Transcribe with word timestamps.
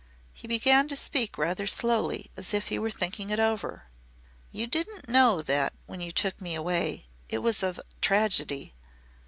He 0.33 0.47
began 0.47 0.87
to 0.87 0.95
speak 0.95 1.37
rather 1.37 1.67
slowly 1.67 2.31
as 2.35 2.55
if 2.55 2.69
he 2.69 2.79
were 2.79 2.89
thinking 2.89 3.29
it 3.29 3.37
over. 3.39 3.83
"You 4.51 4.65
didn't 4.65 5.07
know 5.07 5.43
that, 5.43 5.73
when 5.85 6.01
you 6.01 6.11
took 6.11 6.41
me 6.41 6.55
away, 6.55 7.05
it 7.29 7.37
was 7.43 7.61
a 7.61 7.75
tragedy. 8.01 8.73